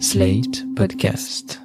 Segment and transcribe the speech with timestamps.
[0.00, 1.60] Slate Podcast.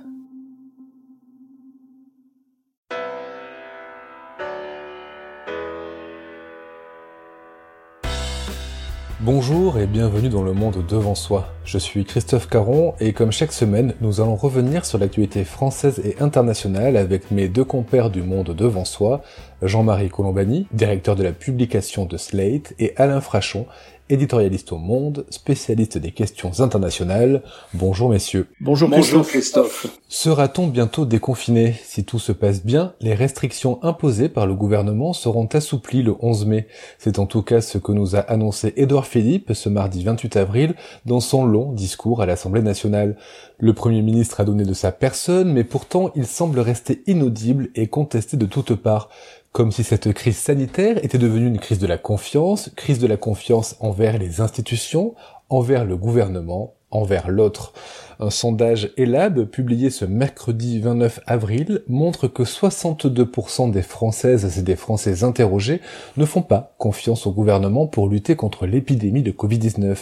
[9.21, 11.53] Bonjour et bienvenue dans le monde devant soi.
[11.65, 16.21] Je suis Christophe Caron et comme chaque semaine, nous allons revenir sur l'actualité française et
[16.21, 19.21] internationale avec mes deux compères du monde devant soi,
[19.61, 23.65] Jean-Marie Colombani, directeur de la publication de Slate, et Alain Frachon,
[24.09, 27.43] éditorialiste au Monde, spécialiste des questions internationales.
[27.73, 28.47] Bonjour messieurs.
[28.59, 28.89] Bonjour
[29.25, 29.87] Christophe.
[30.07, 35.45] Sera-t-on bientôt déconfiné Si tout se passe bien, les restrictions imposées par le gouvernement seront
[35.45, 36.67] assouplies le 11 mai.
[36.97, 40.75] C'est en tout cas ce que nous a annoncé Édouard Philippe ce mardi 28 avril
[41.05, 43.17] dans son long discours à l'Assemblée nationale.
[43.59, 47.87] Le Premier ministre a donné de sa personne, mais pourtant il semble rester inaudible et
[47.87, 49.09] contesté de toutes parts
[49.51, 53.17] comme si cette crise sanitaire était devenue une crise de la confiance, crise de la
[53.17, 55.15] confiance envers les institutions,
[55.49, 57.73] envers le gouvernement, envers l'autre.
[58.19, 64.75] Un sondage ELAB publié ce mercredi 29 avril montre que 62% des Françaises et des
[64.75, 65.81] Français interrogés
[66.17, 69.97] ne font pas confiance au gouvernement pour lutter contre l'épidémie de Covid-19.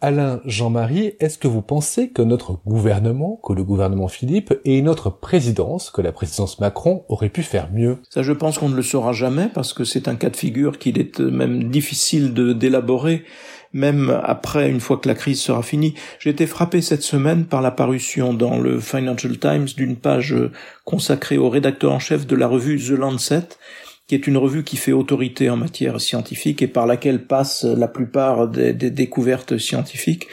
[0.00, 5.10] Alain Jean-Marie, est-ce que vous pensez que notre gouvernement, que le gouvernement Philippe et notre
[5.10, 7.98] présidence, que la présidence Macron aurait pu faire mieux?
[8.10, 10.78] Ça, je pense qu'on ne le saura jamais parce que c'est un cas de figure
[10.78, 13.24] qu'il est même difficile d'élaborer
[13.72, 15.94] même après, une fois que la crise sera finie.
[16.18, 20.34] J'ai été frappé cette semaine par la parution dans le Financial Times d'une page
[20.84, 23.48] consacrée au rédacteur en chef de la revue The Lancet,
[24.06, 27.88] qui est une revue qui fait autorité en matière scientifique et par laquelle passent la
[27.88, 30.28] plupart des, découvertes scientifiques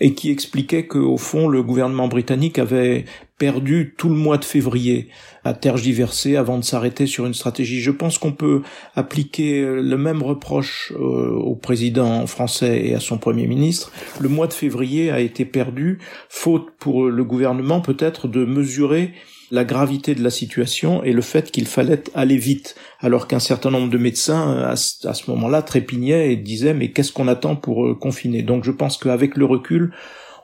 [0.00, 3.04] et qui expliquait qu'au fond le gouvernement britannique avait
[3.38, 5.08] perdu tout le mois de février
[5.44, 7.80] à tergiverser avant de s'arrêter sur une stratégie.
[7.80, 8.62] Je pense qu'on peut
[8.94, 13.92] appliquer le même reproche euh, au président français et à son premier ministre.
[14.20, 19.12] Le mois de février a été perdu, faute pour le gouvernement peut-être de mesurer
[19.50, 23.70] la gravité de la situation et le fait qu'il fallait aller vite, alors qu'un certain
[23.70, 27.94] nombre de médecins à ce moment-là trépignaient et disaient mais qu'est-ce qu'on attend pour euh,
[27.94, 28.42] confiner?
[28.42, 29.92] Donc je pense qu'avec le recul,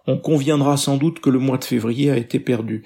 [0.06, 2.84] on conviendra sans doute que le mois de février a été perdu.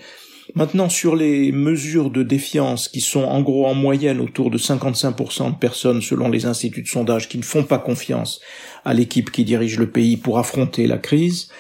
[0.54, 5.52] Maintenant, sur les mesures de défiance qui sont en gros en moyenne autour de 55%
[5.52, 8.40] de personnes selon les instituts de sondage qui ne font pas confiance
[8.84, 11.50] à l'équipe qui dirige le pays pour affronter la crise,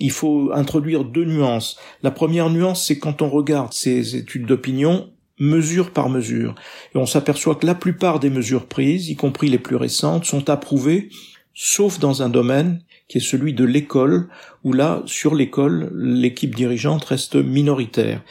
[0.00, 1.78] il faut introduire deux nuances.
[2.02, 6.54] La première nuance, c'est quand on regarde ces études d'opinion mesure par mesure.
[6.94, 10.50] Et on s'aperçoit que la plupart des mesures prises, y compris les plus récentes, sont
[10.50, 11.10] approuvées,
[11.54, 14.28] sauf dans un domaine qui est celui de l'école,
[14.64, 18.22] où là, sur l'école, l'équipe dirigeante reste minoritaire.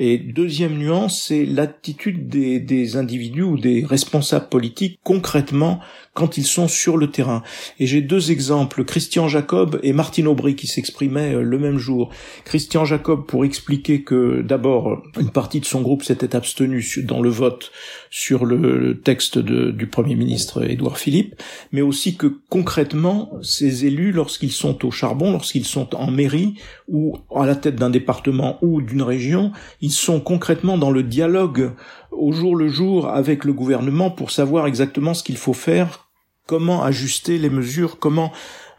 [0.00, 5.80] Et deuxième nuance, c'est l'attitude des, individus ou des responsables politiques concrètement
[6.14, 7.42] quand ils sont sur le terrain.
[7.78, 12.10] Et j'ai deux exemples, Christian Jacob et Martine Aubry qui s'exprimaient euh, le même jour.
[12.44, 17.28] Christian Jacob pour expliquer que d'abord une partie de son groupe s'était abstenue dans le
[17.28, 17.70] vote
[18.10, 21.34] sur le texte du Premier ministre Édouard Philippe,
[21.72, 26.54] mais aussi que concrètement ces élus, lorsqu'ils sont au charbon, lorsqu'ils sont en mairie
[26.88, 31.72] ou à la tête d'un département ou d'une région, ils sont concrètement dans le dialogue
[32.10, 36.05] au jour le jour avec le gouvernement pour savoir exactement ce qu'il faut faire,
[36.46, 38.32] comment ajuster les mesures, comment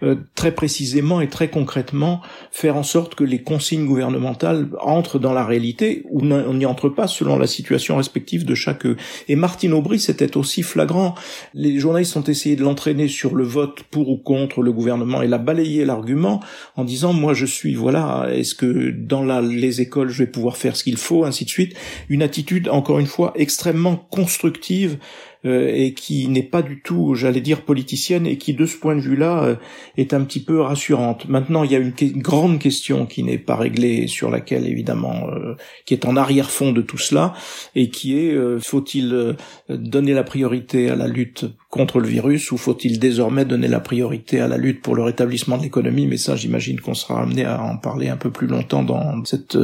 [0.04, 5.34] euh, très précisément et très concrètement faire en sorte que les consignes gouvernementales entrent dans
[5.34, 8.86] la réalité ou on n'y entre pas selon la situation respective de chaque
[9.28, 11.16] Et Martine Aubry, c'était aussi flagrant.
[11.56, 15.24] Les journalistes ont essayé de l'entraîner sur le vote pour ou contre le gouvernement.
[15.24, 16.44] Elle a balayé l'argument
[16.76, 20.58] en disant moi je suis voilà est-ce que dans la, les écoles je vais pouvoir
[20.58, 21.76] faire ce qu'il faut ainsi de suite.
[22.08, 25.00] Une attitude encore une fois extrêmement constructive
[25.48, 28.96] euh, et qui n'est pas du tout, j'allais dire, politicienne et qui, de ce point
[28.96, 29.56] de vue-là, euh,
[29.96, 31.28] est un petit peu rassurante.
[31.30, 35.56] Maintenant, il y a une, grande question qui n'est pas réglée, sur laquelle, évidemment, euh,
[35.86, 37.34] qui est en arrière-fond de tout cela,
[37.76, 39.36] et qui est, faut-il
[39.70, 44.40] donner la priorité à la lutte contre le virus ou faut-il désormais donner la priorité
[44.40, 46.08] à la lutte pour le rétablissement de l'économie?
[46.08, 49.58] Mais ça, j'imagine qu'on sera amené à en parler un peu plus longtemps dans cette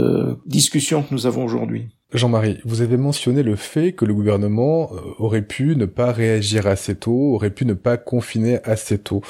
[0.46, 1.88] discussion que nous avons aujourd'hui.
[2.14, 6.68] Jean-Marie, vous avez mentionné le fait que le gouvernement euh, aurait pu ne pas réagir
[6.68, 9.24] assez tôt, aurait pu ne pas confiner assez tôt.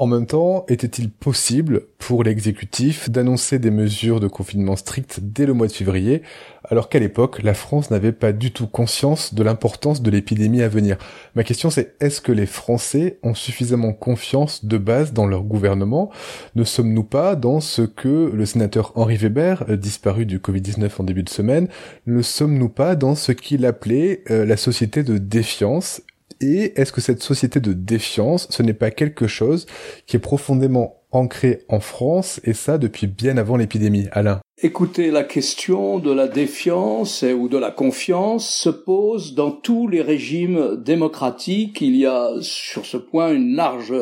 [0.00, 5.52] En même temps, était-il possible pour l'exécutif d'annoncer des mesures de confinement strictes dès le
[5.52, 6.22] mois de février,
[6.64, 10.68] alors qu'à l'époque, la France n'avait pas du tout conscience de l'importance de l'épidémie à
[10.68, 10.96] venir?
[11.34, 16.10] Ma question c'est, est-ce que les Français ont suffisamment confiance de base dans leur gouvernement?
[16.54, 21.04] Ne sommes-nous pas dans ce que le sénateur Henri Weber, euh, disparu du Covid-19 en
[21.04, 21.68] début de semaine,
[22.06, 26.00] ne sommes-nous pas dans ce qu'il appelait euh, la société de défiance
[26.40, 29.66] et est-ce que cette société de défiance, ce n'est pas quelque chose
[30.06, 34.06] qui est profondément ancrée en France, et ça depuis bien avant l'épidémie.
[34.12, 34.40] Alain?
[34.62, 40.02] Écoutez, la question de la défiance ou de la confiance se pose dans tous les
[40.02, 41.80] régimes démocratiques.
[41.80, 43.94] Il y a sur ce point une large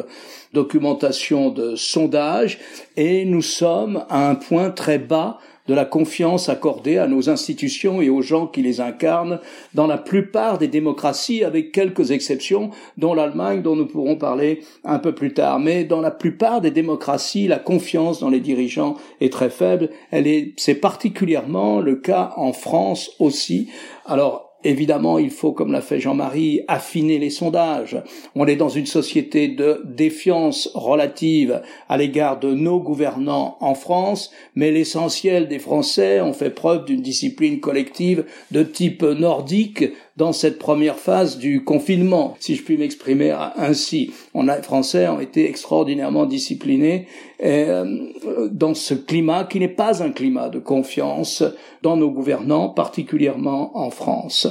[0.53, 2.59] documentation de sondages
[2.97, 5.39] et nous sommes à un point très bas
[5.69, 9.39] de la confiance accordée à nos institutions et aux gens qui les incarnent
[9.75, 14.99] dans la plupart des démocraties, avec quelques exceptions, dont l'Allemagne, dont nous pourrons parler un
[14.99, 15.61] peu plus tard.
[15.61, 19.91] Mais dans la plupart des démocraties, la confiance dans les dirigeants est très faible.
[20.11, 23.69] Elle est, c'est particulièrement le cas en France aussi.
[24.07, 28.03] Alors, Évidemment, il faut, comme l'a fait Jean-Marie, affiner les sondages.
[28.35, 34.33] On est dans une société de défiance relative à l'égard de nos gouvernants en France,
[34.57, 39.85] mais l'essentiel des Français ont fait preuve d'une discipline collective de type nordique
[40.19, 44.13] dans cette première phase du confinement, si je puis m'exprimer ainsi.
[44.35, 47.07] On a, les Français ont été extraordinairement disciplinés
[47.45, 48.09] euh,
[48.51, 51.45] dans ce climat qui n'est pas un climat de confiance
[51.83, 54.49] dans nos gouvernants, particulièrement en France.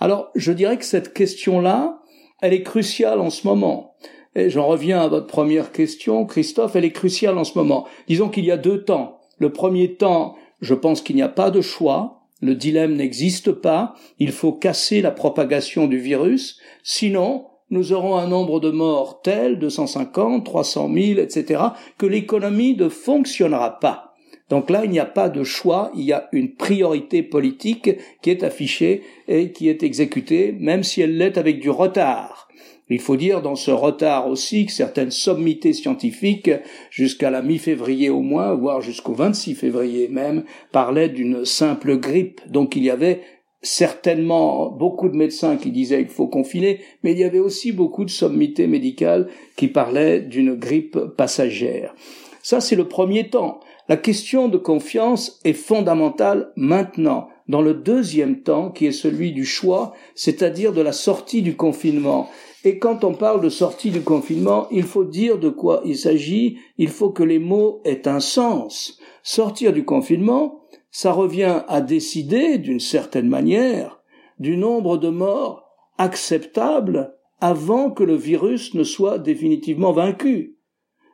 [0.00, 2.02] Alors, je dirais que cette question-là,
[2.42, 3.94] elle est cruciale en ce moment.
[4.34, 7.86] Et j'en reviens à votre première question, Christophe, elle est cruciale en ce moment.
[8.06, 9.20] Disons qu'il y a deux temps.
[9.38, 12.15] Le premier temps, je pense qu'il n'y a pas de choix.
[12.42, 18.28] Le dilemme n'existe pas, il faut casser la propagation du virus, sinon nous aurons un
[18.28, 21.62] nombre de morts tel, 250, 300 000, etc.,
[21.98, 24.14] que l'économie ne fonctionnera pas.
[24.48, 27.90] Donc là, il n'y a pas de choix, il y a une priorité politique
[28.22, 32.45] qui est affichée et qui est exécutée, même si elle l'est avec du retard.
[32.88, 36.50] Il faut dire dans ce retard aussi que certaines sommités scientifiques,
[36.90, 42.40] jusqu'à la mi-février au moins, voire jusqu'au 26 février même, parlaient d'une simple grippe.
[42.48, 43.22] Donc il y avait
[43.62, 48.04] certainement beaucoup de médecins qui disaient qu'il faut confiner, mais il y avait aussi beaucoup
[48.04, 51.94] de sommités médicales qui parlaient d'une grippe passagère.
[52.42, 53.58] Ça, c'est le premier temps.
[53.88, 59.44] La question de confiance est fondamentale maintenant, dans le deuxième temps, qui est celui du
[59.44, 62.28] choix, c'est-à-dire de la sortie du confinement.
[62.66, 66.58] Et quand on parle de sortie du confinement, il faut dire de quoi il s'agit,
[66.78, 68.98] il faut que les mots aient un sens.
[69.22, 74.00] Sortir du confinement, ça revient à décider, d'une certaine manière,
[74.40, 75.62] du nombre de morts
[75.96, 80.56] acceptable avant que le virus ne soit définitivement vaincu.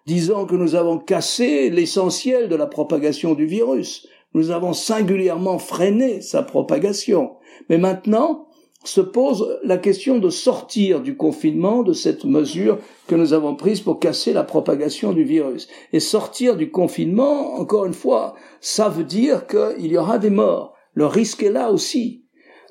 [0.07, 6.23] Disant que nous avons cassé l'essentiel de la propagation du virus, nous avons singulièrement freiné
[6.23, 7.33] sa propagation.
[7.69, 8.47] Mais maintenant,
[8.85, 13.81] se pose la question de sortir du confinement, de cette mesure que nous avons prise
[13.81, 15.69] pour casser la propagation du virus.
[15.93, 20.75] Et sortir du confinement, encore une fois, ça veut dire qu'il y aura des morts.
[20.95, 22.22] Le risque est là aussi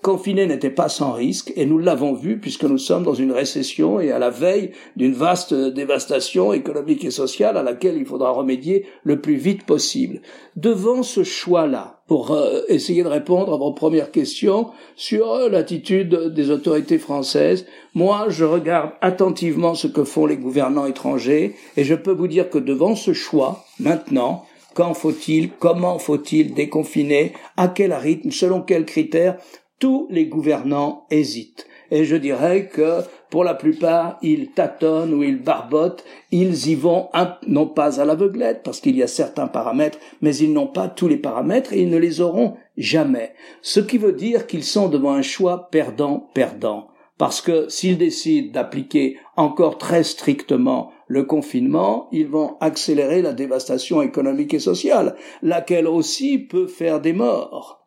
[0.02, 4.00] confiné n'était pas sans risque, et nous l'avons vu puisque nous sommes dans une récession
[4.00, 8.86] et à la veille d'une vaste dévastation économique et sociale à laquelle il faudra remédier
[9.04, 10.22] le plus vite possible.
[10.56, 16.34] Devant ce choix-là, pour euh, essayer de répondre à vos premières questions sur euh, l'attitude
[16.34, 21.96] des autorités françaises, moi je regarde attentivement ce que font les gouvernants étrangers, et je
[21.96, 24.44] peux vous dire que devant ce choix, maintenant,
[24.74, 29.38] quand faut-il, comment faut-il déconfiner, à quel rythme, selon quels critères,
[29.82, 31.68] tous les gouvernants hésitent.
[31.90, 37.10] Et je dirais que pour la plupart, ils tâtonnent ou ils barbotent, ils y vont
[37.48, 41.10] non pas à l'aveuglette, parce qu'il y a certains paramètres, mais ils n'ont pas tous
[41.10, 43.34] les paramètres et ils ne les auront jamais.
[43.62, 46.88] Ce qui veut dire qu'ils sont devant un choix perdant-perdant.
[47.18, 54.02] Parce que s'ils décident d'appliquer encore très strictement le confinement, ils vont accélérer la dévastation
[54.02, 57.81] économique et sociale, laquelle aussi peut faire des morts.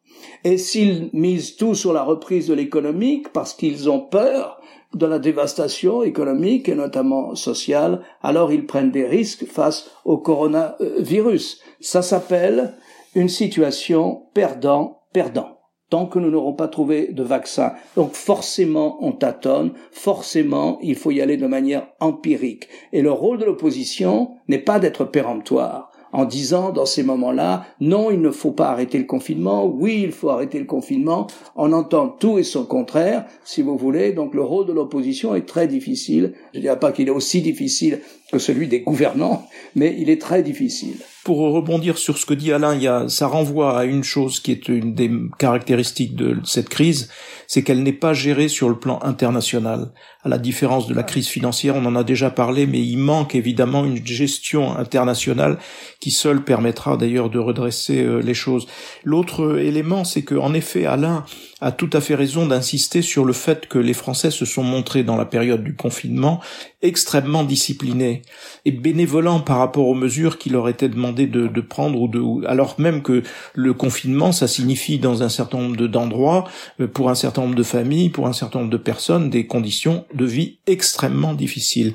[0.45, 4.61] Et s'ils misent tout sur la reprise de l'économique parce qu'ils ont peur
[4.95, 11.61] de la dévastation économique et notamment sociale, alors ils prennent des risques face au coronavirus.
[11.81, 12.75] Ça s'appelle
[13.15, 15.55] une situation perdant-perdant
[15.91, 17.75] tant que nous n'aurons pas trouvé de vaccin.
[17.95, 22.69] Donc forcément, on tâtonne, forcément, il faut y aller de manière empirique.
[22.93, 28.13] Et le rôle de l'opposition n'est pas d'être péremptoire en disant dans ces moments-là, non,
[28.13, 31.27] il ne faut pas arrêter le confinement, oui, il faut arrêter le confinement.
[31.57, 34.13] On entend tout et son contraire, si vous voulez.
[34.13, 36.35] Donc le rôle de l'opposition est très difficile.
[36.53, 37.99] Je ne dirais pas qu'il est aussi difficile
[38.31, 40.97] que celui des gouvernants, mais il est très difficile.
[41.25, 44.95] Pour rebondir sur ce que dit Alain, ça renvoie à une chose qui est une
[44.95, 47.09] des caractéristiques de cette crise,
[47.47, 49.93] c'est qu'elle n'est pas gérée sur le plan international.
[50.23, 53.35] À la différence de la crise financière, on en a déjà parlé, mais il manque
[53.35, 55.59] évidemment une gestion internationale
[56.05, 58.67] qui seul permettra d'ailleurs de redresser euh, les choses.
[59.05, 61.25] L'autre élément, c'est que en effet, Alain
[61.63, 65.03] a tout à fait raison d'insister sur le fait que les Français se sont montrés
[65.03, 66.43] dans la période du confinement
[66.83, 68.21] extrêmement disciplinés
[68.67, 72.47] et bénévolents par rapport aux mesures qui leur étaient demandées de, de prendre ou de,
[72.47, 73.23] alors même que
[73.55, 76.45] le confinement, ça signifie dans un certain nombre d'endroits,
[76.81, 80.05] euh, pour un certain nombre de familles, pour un certain nombre de personnes, des conditions
[80.13, 81.95] de vie extrêmement difficiles.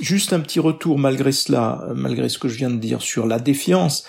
[0.00, 3.38] Juste un petit retour malgré cela, malgré ce que je viens de dire sur la
[3.38, 4.04] défiance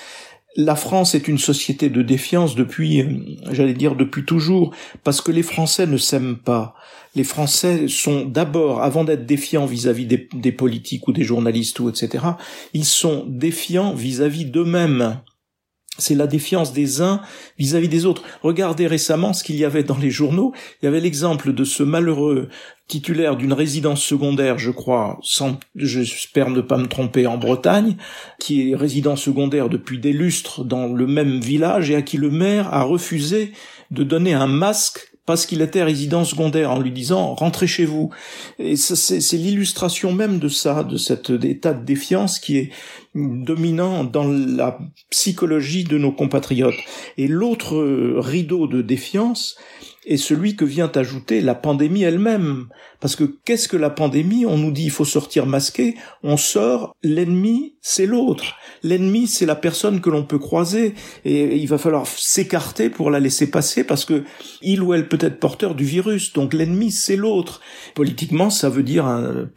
[0.55, 3.07] la France est une société de défiance depuis, euh,
[3.51, 6.75] j'allais dire depuis toujours, parce que les Français ne s'aiment pas.
[7.15, 12.25] Les Français sont d'abord, avant d'être défiants vis-à-vis des, politiques ou des journalistes ou etc.,
[12.73, 15.19] ils sont défiants vis-à-vis d'eux-mêmes.
[15.97, 17.21] C'est la défiance des uns
[17.59, 18.23] vis-à-vis des autres.
[18.41, 20.53] Regardez récemment ce qu'il y avait dans les journaux.
[20.81, 22.47] Il y avait l'exemple de ce malheureux
[22.87, 27.95] titulaire d'une résidence secondaire, je crois, sans, j'espère ne pas me tromper, en Bretagne,
[28.39, 32.31] qui est résident secondaire depuis des lustres dans le même village et à qui le
[32.31, 33.53] maire a refusé
[33.91, 38.09] de donner un masque parce qu'il était résident secondaire en lui disant rentrez chez vous.
[38.59, 42.69] Et c'est l'illustration même de ça, de cet état de défiance qui est
[43.15, 44.77] dominant dans la
[45.09, 46.75] psychologie de nos compatriotes.
[47.17, 47.77] Et l'autre
[48.19, 49.55] rideau de défiance,
[50.05, 52.67] est celui que vient ajouter la pandémie elle-même.
[52.99, 54.45] Parce que qu'est-ce que la pandémie?
[54.45, 58.55] On nous dit il faut sortir masqué, on sort, l'ennemi c'est l'autre.
[58.83, 60.93] L'ennemi c'est la personne que l'on peut croiser
[61.25, 64.23] et il va falloir s'écarter pour la laisser passer parce que
[64.61, 66.33] il ou elle peut être porteur du virus.
[66.33, 67.61] Donc l'ennemi c'est l'autre.
[67.95, 69.05] Politiquement ça veut dire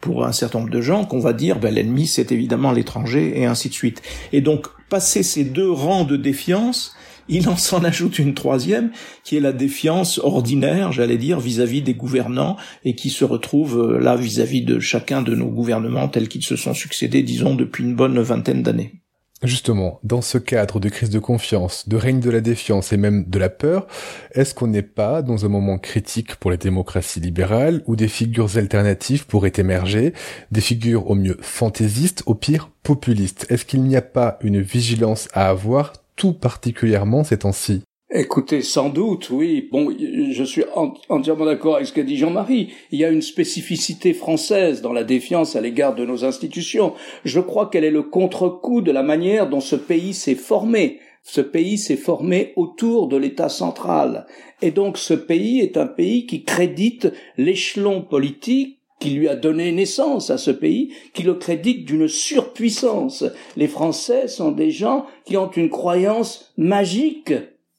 [0.01, 3.45] pour un certain nombre de gens qu'on va dire ben, l'ennemi c'est évidemment l'étranger et
[3.45, 4.01] ainsi de suite.
[4.31, 6.95] Et donc passer ces deux rangs de défiance,
[7.27, 8.91] il en s'en ajoute une troisième,
[9.23, 13.99] qui est la défiance ordinaire, j'allais dire, vis-à-vis des gouvernants, et qui se retrouve euh,
[13.99, 17.95] là vis-à-vis de chacun de nos gouvernements tels qu'ils se sont succédés, disons, depuis une
[17.95, 19.01] bonne vingtaine d'années.
[19.43, 23.25] Justement, dans ce cadre de crise de confiance, de règne de la défiance et même
[23.27, 23.85] de la peur,
[24.31, 28.57] est-ce qu'on n'est pas dans un moment critique pour les démocraties libérales où des figures
[28.57, 30.13] alternatives pourraient émerger,
[30.51, 33.45] des figures au mieux fantaisistes, au pire populistes?
[33.49, 38.89] Est-ce qu'il n'y a pas une vigilance à avoir tout particulièrement ces temps-ci Écoutez, sans
[38.89, 39.67] doute, oui.
[39.71, 40.63] Bon, je suis
[41.09, 42.69] entièrement d'accord avec ce qu'a dit Jean-Marie.
[42.91, 46.93] Il y a une spécificité française dans la défiance à l'égard de nos institutions.
[47.25, 50.99] Je crois qu'elle est le contre-coup de la manière dont ce pays s'est formé.
[51.23, 54.27] Ce pays s'est formé autour de l'État central.
[54.61, 58.74] Et donc ce pays est un pays qui crédite l'échelon politique
[59.05, 63.23] qui lui a donné naissance à ce pays, qui le crédite d'une surpuissance.
[63.55, 67.31] Les Français sont des gens qui ont une croyance magique,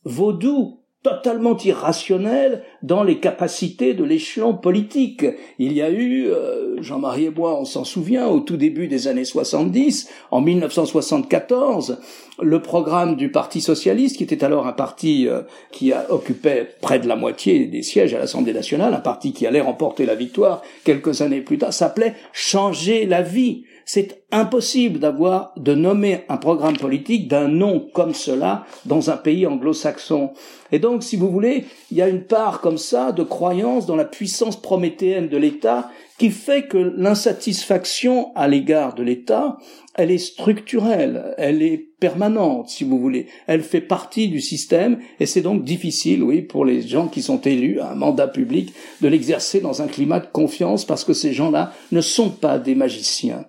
[0.04, 5.26] vaudou, totalement irrationnel dans les capacités de l'échelon politique.
[5.58, 9.08] Il y a eu, euh, Jean-Marie et moi, on s'en souvient, au tout début des
[9.08, 11.98] années 70, en 1974,
[12.40, 17.00] le programme du Parti socialiste, qui était alors un parti euh, qui a, occupait près
[17.00, 20.62] de la moitié des sièges à l'Assemblée nationale, un parti qui allait remporter la victoire
[20.84, 26.76] quelques années plus tard, s'appelait Changer la vie c'est impossible d'avoir, de nommer un programme
[26.76, 30.32] politique d'un nom comme cela dans un pays anglo-saxon.
[30.72, 34.04] Et donc, si vous voulez, il y a une part comme de croyance dans la
[34.04, 39.58] puissance prométhéenne de l'État qui fait que l'insatisfaction à l'égard de l'État,
[39.94, 43.26] elle est structurelle, elle est permanente, si vous voulez.
[43.46, 47.40] Elle fait partie du système et c'est donc difficile, oui, pour les gens qui sont
[47.40, 51.32] élus à un mandat public de l'exercer dans un climat de confiance parce que ces
[51.32, 53.46] gens-là ne sont pas des magiciens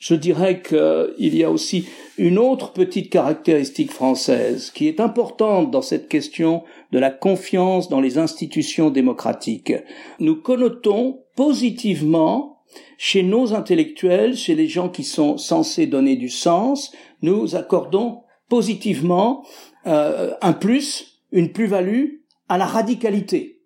[0.00, 1.86] je dirais qu'il y a aussi
[2.20, 8.02] une autre petite caractéristique française qui est importante dans cette question de la confiance dans
[8.02, 9.72] les institutions démocratiques.
[10.18, 12.58] Nous connotons positivement
[12.98, 19.42] chez nos intellectuels, chez les gens qui sont censés donner du sens, nous accordons positivement
[19.86, 22.16] euh, un plus, une plus-value
[22.50, 23.59] à la radicalité.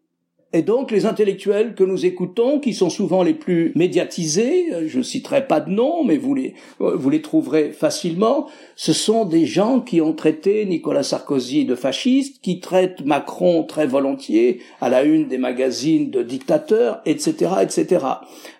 [0.55, 4.99] Et donc les intellectuels que nous écoutons, qui sont souvent les plus médiatisés, euh, je
[4.99, 8.47] ne citerai pas de nom, mais vous les, euh, vous les trouverez facilement,
[8.77, 13.89] ce sont des gens qui ont traité Nicolas Sarkozy de fasciste, qui traitent Macron très
[13.89, 18.07] volontiers à la une des magazines de dictateurs, etc., etc.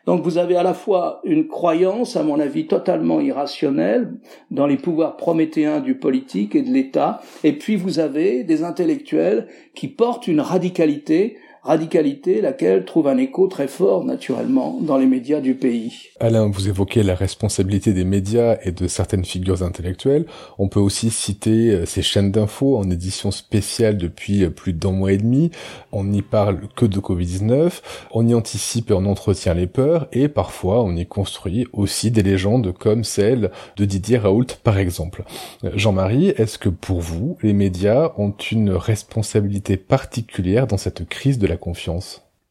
[0.05, 4.13] Donc vous avez à la fois une croyance, à mon avis, totalement irrationnelle
[4.51, 9.47] dans les pouvoirs prométhéens du politique et de l'État, et puis vous avez des intellectuels
[9.77, 15.41] qui portent une radicalité radicalité laquelle trouve un écho très fort naturellement dans les médias
[15.41, 16.11] du pays.
[16.21, 20.27] Alain, vous évoquez la responsabilité des médias et de certaines figures intellectuelles.
[20.59, 24.93] On peut aussi citer euh, ces chaînes d'infos en édition spéciale depuis euh, plus d'un
[24.93, 25.51] mois et demi.
[25.91, 27.81] On n'y parle que de Covid-19,
[28.13, 32.23] on y anticipe et on entretient les peurs et parfois on y construit aussi des
[32.23, 35.25] légendes comme celle de Didier Raoult par exemple.
[35.65, 41.39] Euh, Jean-Marie, est-ce que pour vous, les médias ont une responsabilité particulière dans cette crise
[41.39, 41.54] de la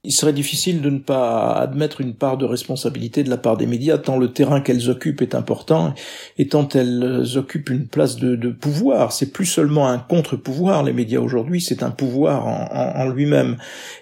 [0.05, 3.67] il serait difficile de ne pas admettre une part de responsabilité de la part des
[3.67, 5.93] médias, tant le terrain qu'elles occupent est important,
[6.38, 9.13] et tant elles occupent une place de, pouvoir.
[9.13, 13.55] C'est plus seulement un contre-pouvoir, les médias aujourd'hui, c'est un pouvoir en, lui-même.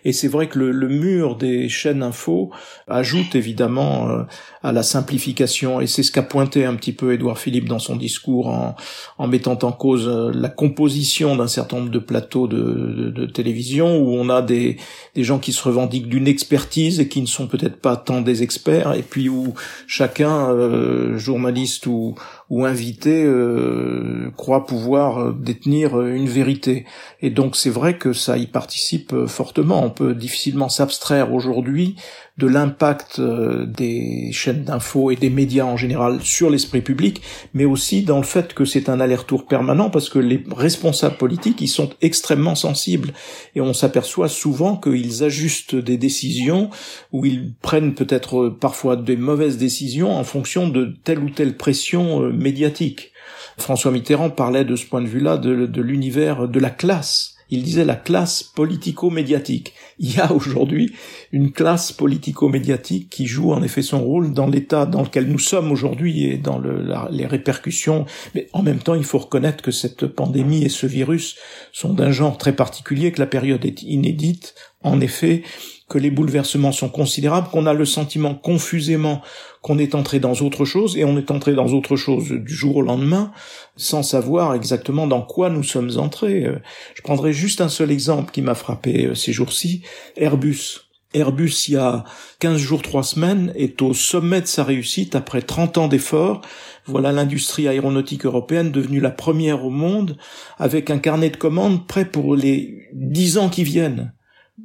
[0.03, 2.49] Et c'est vrai que le, mur des chaînes info
[2.87, 4.23] ajoute évidemment euh,
[4.63, 7.95] à la simplification, et c'est ce qu'a pointé un petit peu Édouard Philippe dans son
[7.95, 8.75] discours en,
[9.17, 13.97] en mettant en cause euh, la composition d'un certain nombre de plateaux de, de, télévision,
[13.99, 14.77] où on a des,
[15.15, 18.43] des gens qui se revendent d'une expertise et qui ne sont peut-être pas tant des
[18.43, 19.53] experts, et puis où
[19.87, 22.15] chacun, euh, journaliste ou,
[22.51, 26.85] ou invité, euh, croit pouvoir détenir une vérité.
[27.21, 29.83] Et donc c'est vrai que ça y participe fortement.
[29.83, 31.95] On peut difficilement s'abstraire aujourd'hui
[32.37, 37.21] de l'impact euh, des chaînes d'infos et des médias en général sur l'esprit public,
[37.53, 41.61] mais aussi dans le fait que c'est un aller-retour permanent parce que les responsables politiques,
[41.61, 43.13] ils sont extrêmement sensibles
[43.55, 46.69] et on s'aperçoit souvent qu'ils ajustent des décisions
[47.11, 52.23] ou ils prennent peut-être parfois des mauvaises décisions en fonction de telle ou telle pression
[52.23, 53.11] euh, médiatique.
[53.57, 57.83] François Mitterrand parlait de ce point de vue-là de l'univers de la classe il disait
[57.83, 59.73] la classe politico-médiatique.
[59.99, 60.93] Il y a aujourd'hui
[61.33, 65.71] une classe politico-médiatique qui joue en effet son rôle dans l'état dans lequel nous sommes
[65.71, 68.05] aujourd'hui et dans le, les répercussions.
[68.33, 71.35] Mais en même temps, il faut reconnaître que cette pandémie et ce virus
[71.73, 74.55] sont d'un genre très particulier, que la période est inédite.
[74.83, 75.43] En effet,
[75.89, 79.21] que les bouleversements sont considérables, qu'on a le sentiment confusément
[79.61, 82.77] qu'on est entré dans autre chose, et on est entré dans autre chose du jour
[82.77, 83.31] au lendemain,
[83.75, 86.45] sans savoir exactement dans quoi nous sommes entrés.
[86.45, 86.59] Euh,
[86.95, 89.83] je prendrai juste un seul exemple qui m'a frappé euh, ces jours-ci,
[90.15, 90.81] Airbus.
[91.13, 92.05] Airbus, il y a
[92.39, 96.41] 15 jours, 3 semaines, est au sommet de sa réussite après 30 ans d'efforts.
[96.85, 100.17] Voilà l'industrie aéronautique européenne devenue la première au monde,
[100.57, 104.13] avec un carnet de commandes prêt pour les 10 ans qui viennent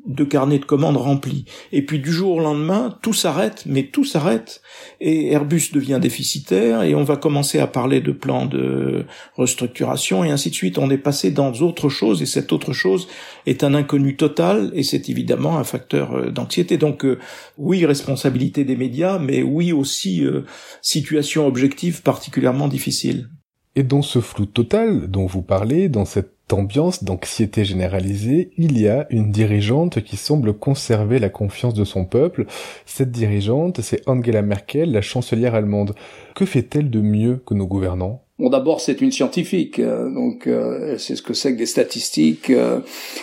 [0.07, 1.45] de carnets de commandes remplis.
[1.73, 4.63] Et puis du jour au lendemain, tout s'arrête, mais tout s'arrête,
[5.01, 10.31] et Airbus devient déficitaire, et on va commencer à parler de plans de restructuration, et
[10.31, 10.79] ainsi de suite.
[10.79, 13.09] On est passé dans autre chose, et cette autre chose
[13.47, 16.77] est un inconnu total, et c'est évidemment un facteur euh, d'anxiété.
[16.79, 17.19] Donc euh,
[17.59, 20.45] oui, responsabilité des médias, mais oui aussi euh,
[20.83, 23.29] situation objective particulièrement difficile.
[23.75, 28.89] Et dans ce flou total dont vous parlez, dans cette ambiance d'anxiété généralisée, il y
[28.89, 32.47] a une dirigeante qui semble conserver la confiance de son peuple.
[32.85, 35.95] Cette dirigeante, c'est Angela Merkel, la chancelière allemande.
[36.35, 38.26] Que fait-elle de mieux que nos gouvernants?
[38.39, 41.65] Bon, d'abord, c'est une scientifique, euh, donc euh, elle sait ce que c'est que des
[41.65, 42.81] statistiques, euh,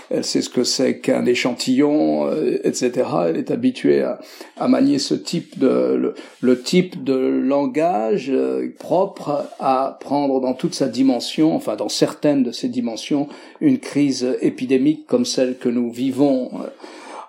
[0.09, 2.31] elle sait ce que c'est qu'un échantillon,
[2.63, 2.91] etc.
[3.27, 4.19] Elle est habituée à,
[4.57, 8.33] à, manier ce type de le, type de langage
[8.79, 13.27] propre à prendre dans toute sa dimension, enfin dans certaines de ses dimensions,
[13.61, 16.49] une crise épidémique comme celle que nous vivons.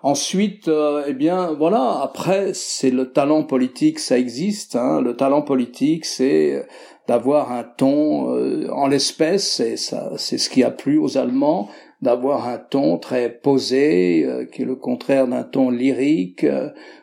[0.03, 0.71] Ensuite,
[1.07, 2.01] eh bien, voilà.
[2.03, 4.77] Après, c'est le talent politique, ça existe.
[4.77, 5.01] Hein.
[5.01, 6.67] Le talent politique, c'est
[7.09, 11.69] d'avoir un ton, euh, en l'espèce, et ça, c'est ce qui a plu aux Allemands,
[12.01, 16.47] d'avoir un ton très posé, euh, qui est le contraire d'un ton lyrique.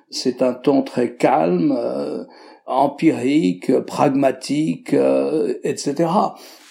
[0.09, 2.25] c'est un ton très calme, euh,
[2.65, 4.95] empirique, pragmatique,
[5.63, 6.09] etc.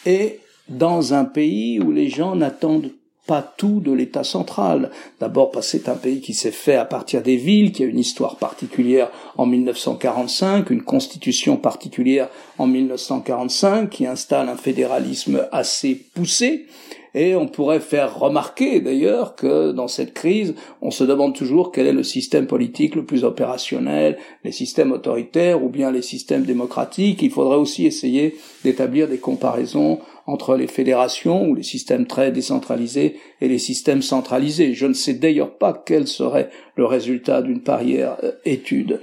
[0.07, 2.93] Et dans un pays où les gens n'attendent
[3.31, 4.91] pas tout de l'État central.
[5.21, 7.87] D'abord parce que c'est un pays qui s'est fait à partir des villes, qui a
[7.87, 15.95] une histoire particulière en 1945, une constitution particulière en 1945, qui installe un fédéralisme assez
[15.95, 16.67] poussé,
[17.15, 21.87] et on pourrait faire remarquer d'ailleurs que dans cette crise, on se demande toujours quel
[21.87, 27.23] est le système politique le plus opérationnel, les systèmes autoritaires ou bien les systèmes démocratiques.
[27.23, 33.17] Il faudrait aussi essayer d'établir des comparaisons entre les fédérations ou les systèmes très décentralisés
[33.41, 34.75] et les systèmes centralisés.
[34.75, 39.01] Je ne sais d'ailleurs pas quel serait le résultat d'une parière euh, étude.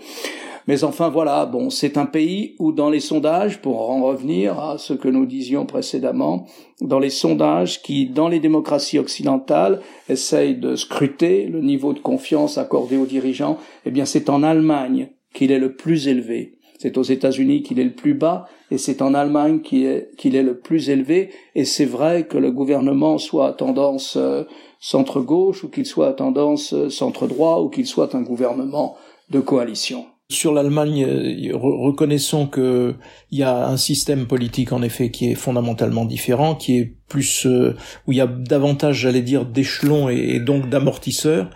[0.68, 4.78] Mais enfin voilà, bon, c'est un pays où dans les sondages, pour en revenir à
[4.78, 6.46] ce que nous disions précédemment,
[6.82, 12.58] dans les sondages qui, dans les démocraties occidentales, essayent de scruter le niveau de confiance
[12.58, 16.58] accordé aux dirigeants, eh bien c'est en Allemagne qu'il est le plus élevé.
[16.80, 20.58] c'est aux États-Unis qu'il est le plus bas, et c'est en Allemagne qu'il est, le
[20.60, 21.30] plus élevé.
[21.56, 24.44] Et c'est vrai que le gouvernement soit à tendance euh,
[24.80, 28.96] centre-gauche, ou qu'il soit à tendance euh, centre-droit, ou qu'il soit un gouvernement
[29.30, 30.06] de coalition.
[30.30, 32.96] Sur l'Allemagne, euh, reconnaissons que
[33.32, 37.46] il y a un système politique en effet qui est fondamentalement différent, qui est plus
[37.46, 41.50] où il y a davantage, j'allais dire, d'échelons et donc d'amortisseurs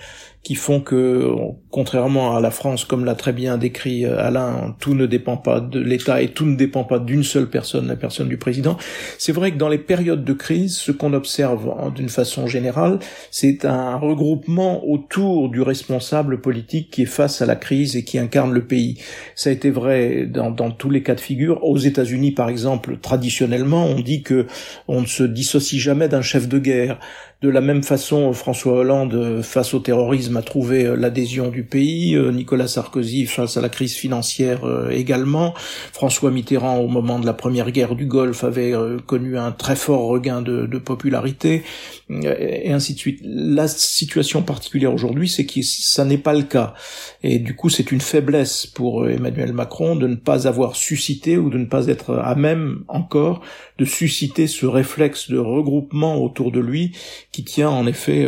[0.43, 1.30] qui font que,
[1.69, 5.60] contrairement à la France, comme l'a très bien décrit euh, Alain, tout ne dépend pas
[5.60, 8.77] de l'État et tout ne dépend pas d'une seule personne, la personne du président.
[9.19, 12.97] C'est vrai que dans les périodes de crise, ce qu'on observe d'une façon générale,
[13.30, 18.17] c'est un regroupement autour du responsable politique qui est face à la crise et qui
[18.17, 18.99] incarne le pays.
[19.36, 21.63] Ça a été vrai dans tous les cas de figure.
[21.63, 24.47] Aux États-Unis, par exemple, traditionnellement, on dit que
[24.88, 26.99] on ne se dissocie jamais d'un chef de guerre.
[27.41, 32.15] De la même façon, François Hollande, face au terrorisme, a trouvé euh, l'adhésion du pays.
[32.15, 35.56] Euh, Nicolas Sarkozy, face à la crise financière euh, également.
[35.91, 38.75] François Mitterrand, au moment de la première guerre du Golfe, avait
[39.08, 41.63] connu un très fort regain de popularité,
[42.10, 43.21] et ainsi de suite.
[43.23, 46.75] La situation particulière aujourd'hui, c'est que ça n'est pas le cas.
[47.23, 51.49] Et du coup, c'est une faiblesse pour Emmanuel Macron de ne pas avoir suscité ou
[51.49, 53.41] de ne pas être à même encore
[53.77, 56.91] de susciter ce réflexe de regroupement autour de lui
[57.32, 58.28] qui tient en effet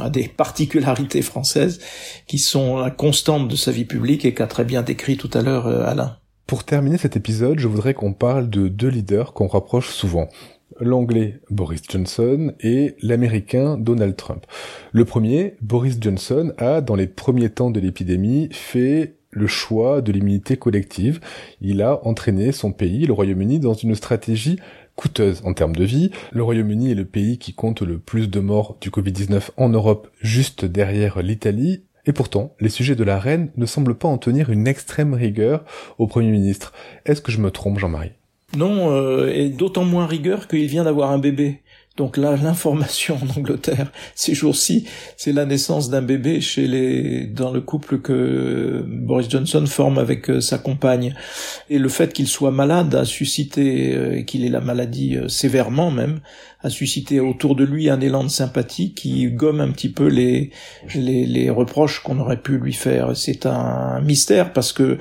[0.00, 1.80] à des particularités françaises
[2.26, 5.42] qui sont la constante de sa vie publique et qu'a très bien décrit tout à
[5.42, 6.16] l'heure euh, Alain.
[6.46, 10.28] Pour terminer cet épisode, je voudrais qu'on parle de deux leaders qu'on rapproche souvent.
[10.80, 14.44] L'anglais Boris Johnson et l'américain Donald Trump.
[14.92, 20.12] Le premier, Boris Johnson, a, dans les premiers temps de l'épidémie, fait le choix de
[20.12, 21.20] l'immunité collective.
[21.60, 24.58] Il a entraîné son pays, le Royaume-Uni, dans une stratégie
[24.96, 26.10] coûteuse en termes de vie.
[26.32, 30.08] Le Royaume-Uni est le pays qui compte le plus de morts du Covid-19 en Europe,
[30.20, 31.82] juste derrière l'Italie.
[32.04, 35.64] Et pourtant, les sujets de la reine ne semblent pas en tenir une extrême rigueur
[35.98, 36.72] au Premier ministre.
[37.06, 38.12] Est-ce que je me trompe, Jean-Marie?
[38.56, 41.62] Non, euh, et d'autant moins rigueur qu'il vient d'avoir un bébé.
[41.96, 47.50] Donc là, l'information en Angleterre ces jours-ci, c'est la naissance d'un bébé chez les dans
[47.50, 51.14] le couple que Boris Johnson forme avec euh, sa compagne.
[51.68, 55.28] Et le fait qu'il soit malade a suscité euh, et qu'il ait la maladie euh,
[55.28, 56.20] sévèrement même
[56.62, 60.50] a suscité autour de lui un élan de sympathie qui gomme un petit peu les
[60.94, 63.16] les, les reproches qu'on aurait pu lui faire.
[63.16, 64.98] C'est un mystère parce que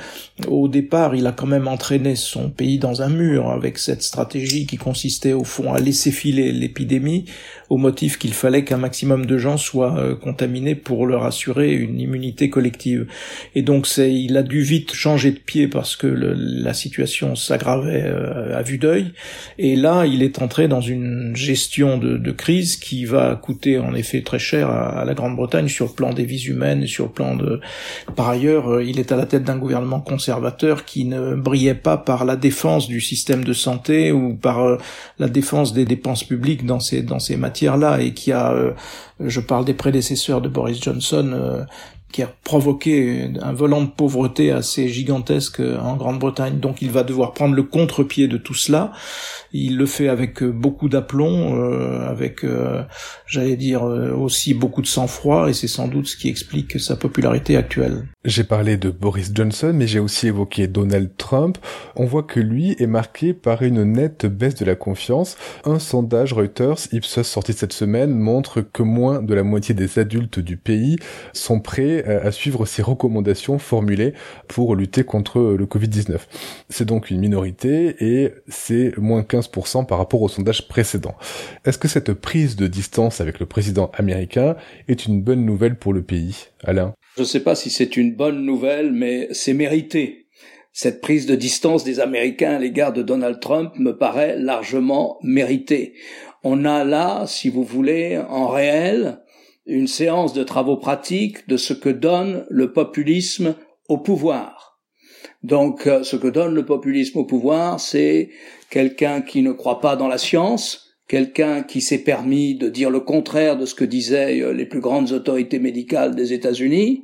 [0.47, 4.65] au départ, il a quand même entraîné son pays dans un mur avec cette stratégie
[4.65, 7.25] qui consistait au fond à laisser filer l'épidémie
[7.71, 12.01] au motif qu'il fallait qu'un maximum de gens soient euh, contaminés pour leur assurer une
[12.01, 13.07] immunité collective.
[13.55, 18.03] Et donc c'est, il a dû vite changer de pied parce que la situation s'aggravait
[18.03, 19.13] euh, à vue d'œil.
[19.57, 24.21] Et là, il est entré dans une gestion de, crise qui va coûter en effet
[24.21, 27.59] très cher à, la Grande-Bretagne sur le plan des vies humaines, sur le plan de.
[28.15, 31.97] Par ailleurs, euh, il est à la tête d'un gouvernement conservateur qui ne brillait pas
[31.97, 34.77] par la défense du système de santé ou par
[35.19, 38.71] la défense des dépenses publiques dans ces dans ces matières là et qui a, euh,
[39.19, 41.63] je parle des prédécesseurs de Boris Johnson, euh,
[42.11, 46.59] qui a provoqué un volant de pauvreté assez gigantesque en Grande-Bretagne.
[46.59, 48.91] Donc il va devoir prendre le contre-pied de tout cela.
[49.53, 52.83] Il le fait avec euh, beaucoup d'aplomb, euh, avec, euh,
[53.25, 57.57] j'allais dire, aussi beaucoup de sang-froid, et c'est sans doute ce qui explique sa popularité
[57.57, 58.05] actuelle.
[58.23, 61.57] J'ai parlé de Boris Johnson, mais j'ai aussi évoqué Donald Trump.
[61.95, 65.37] On voit que lui est marqué par une nette baisse de la confiance.
[65.65, 70.39] Un sondage Reuters Ipsos sorti cette semaine montre que moins de la moitié des adultes
[70.39, 70.97] du pays
[71.33, 74.13] sont prêts à suivre ses recommandations formulées
[74.47, 76.17] pour lutter contre le Covid-19.
[76.69, 79.41] C'est donc une minorité et c'est moins qu'un
[79.87, 81.15] par rapport au sondage précédent.
[81.65, 84.55] Est-ce que cette prise de distance avec le président américain
[84.87, 86.93] est une bonne nouvelle pour le pays Alain?
[87.15, 90.27] Je ne sais pas si c'est une bonne nouvelle, mais c'est mérité.
[90.73, 95.93] Cette prise de distance des Américains à l'égard de Donald Trump me paraît largement méritée.
[96.43, 99.20] On a là, si vous voulez, en réel,
[99.71, 103.55] une séance de travaux pratiques de ce que donne le populisme
[103.87, 104.79] au pouvoir.
[105.43, 108.29] Donc, euh, ce que donne le populisme au pouvoir, c'est
[108.69, 112.99] quelqu'un qui ne croit pas dans la science, quelqu'un qui s'est permis de dire le
[112.99, 117.03] contraire de ce que disaient euh, les plus grandes autorités médicales des États-Unis,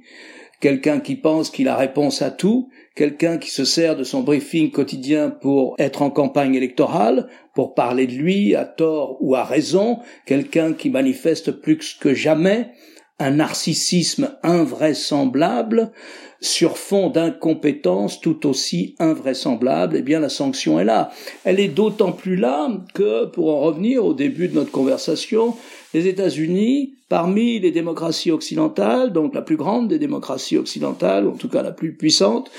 [0.59, 4.71] quelqu'un qui pense qu'il a réponse à tout, quelqu'un qui se sert de son briefing
[4.71, 9.99] quotidien pour être en campagne électorale, pour parler de lui à tort ou à raison,
[10.25, 12.71] quelqu'un qui manifeste plus que jamais
[13.19, 15.91] un narcissisme invraisemblable
[16.39, 21.09] sur fond d'incompétence tout aussi invraisemblable, eh bien la sanction est là.
[21.43, 25.55] Elle est d'autant plus là que, pour en revenir au début de notre conversation,
[25.95, 31.49] les États-Unis, parmi les démocraties occidentales, donc la plus grande des démocraties occidentales, en tout
[31.49, 32.51] cas la plus puissante,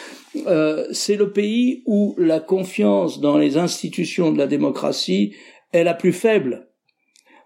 [0.49, 5.35] euh, c'est le pays où la confiance dans les institutions de la démocratie
[5.73, 6.69] est la plus faible.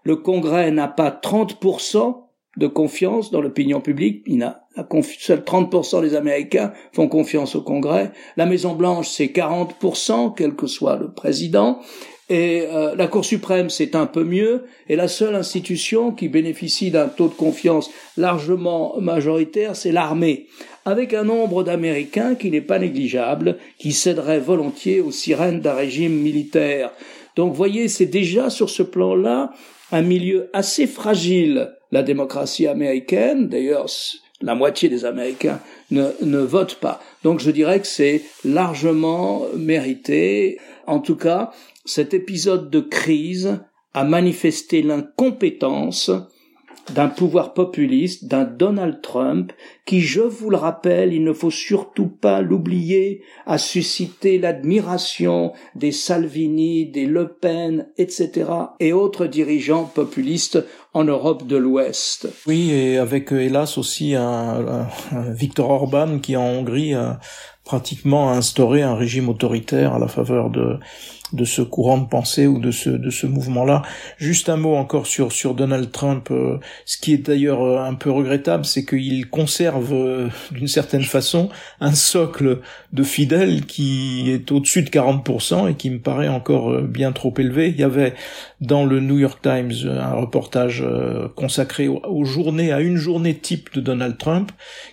[0.03, 2.22] Le Congrès n'a pas 30%
[2.57, 4.23] de confiance dans l'opinion publique.
[4.25, 4.63] Il n'a
[5.19, 8.11] seuls 30% des Américains font confiance au Congrès.
[8.37, 11.79] La Maison Blanche, c'est 40%, quel que soit le président.
[12.29, 14.63] Et euh, la Cour suprême, c'est un peu mieux.
[14.87, 20.47] Et la seule institution qui bénéficie d'un taux de confiance largement majoritaire, c'est l'armée,
[20.85, 26.13] avec un nombre d'Américains qui n'est pas négligeable, qui céderait volontiers aux sirènes d'un régime
[26.13, 26.91] militaire.
[27.35, 29.51] Donc, voyez, c'est déjà sur ce plan-là
[29.91, 33.47] un milieu assez fragile, la démocratie américaine.
[33.47, 33.85] D'ailleurs,
[34.41, 35.59] la moitié des Américains
[35.91, 36.99] ne, ne votent pas.
[37.23, 40.59] Donc je dirais que c'est largement mérité.
[40.87, 41.51] En tout cas,
[41.85, 43.59] cet épisode de crise
[43.93, 46.09] a manifesté l'incompétence
[46.95, 49.53] d'un pouvoir populiste, d'un Donald Trump,
[49.85, 55.91] qui, je vous le rappelle, il ne faut surtout pas l'oublier, a suscité l'admiration des
[55.91, 62.29] Salvini, des Le Pen, etc., et autres dirigeants populistes en Europe de l'Ouest.
[62.47, 67.19] Oui, et avec hélas aussi un, un Orban qui en Hongrie a
[67.65, 72.71] pratiquement instauré un régime autoritaire à la faveur de ce courant de pensée ou de
[72.71, 73.83] ce mouvement-là.
[74.17, 76.29] Juste un mot encore sur Donald Trump.
[76.31, 79.29] Euh, ce qui est d'ailleurs euh, un peu regrettable, c'est qu'il
[79.77, 82.59] euh, d'une certaine façon un socle
[82.91, 87.69] de fidèles qui est au-dessus de 40% et qui me paraît encore bien trop élevé.
[87.69, 88.13] Il y avait
[88.61, 90.83] dans le New York Times un reportage
[91.35, 94.51] consacré aux journées à une journée type de Donald Trump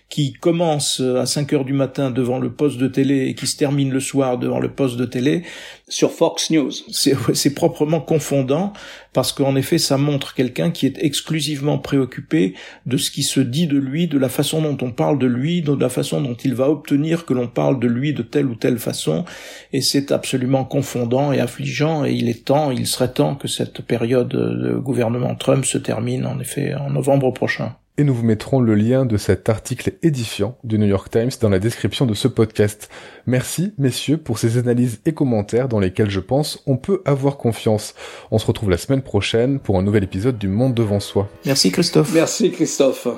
[0.08, 3.56] qui commence à 5 heures du matin devant le poste de télé et qui se
[3.56, 5.44] termine le soir devant le poste de télé.
[5.90, 6.70] Sur Fox News.
[6.90, 8.72] C'est proprement confondant
[9.12, 12.55] parce qu'en effet, ça montre quelqu'un qui est exclusivement préoccupé
[12.87, 15.62] de ce qui se dit de lui, de la façon dont on parle de lui,
[15.62, 18.55] de la façon dont il va obtenir que l'on parle de lui de telle ou
[18.55, 19.24] telle façon.
[19.72, 23.83] Et c'est absolument confondant et affligeant et il est temps, il serait temps que cette
[23.83, 28.61] période de gouvernement Trump se termine en effet en novembre prochain et nous vous mettrons
[28.61, 32.29] le lien de cet article édifiant du New York Times dans la description de ce
[32.29, 32.88] podcast.
[33.26, 37.94] Merci, messieurs, pour ces analyses et commentaires dans lesquels je pense on peut avoir confiance.
[38.31, 41.29] On se retrouve la semaine prochaine pour un nouvel épisode du Monde devant soi.
[41.44, 42.12] Merci Christophe.
[42.14, 43.09] Merci Christophe.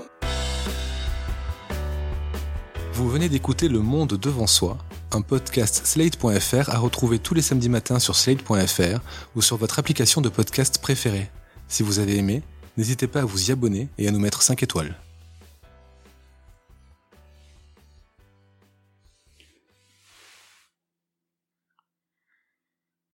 [2.93, 4.79] Vous venez d'écouter Le Monde devant soi,
[5.13, 9.01] un podcast slate.fr à retrouver tous les samedis matins sur slate.fr
[9.35, 11.31] ou sur votre application de podcast préférée.
[11.69, 12.43] Si vous avez aimé,
[12.77, 14.95] n'hésitez pas à vous y abonner et à nous mettre 5 étoiles.